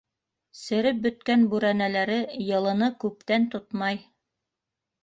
[0.61, 2.17] Сереп бөткән бүрәнәләре
[2.47, 4.07] йылыны күптән тотмай.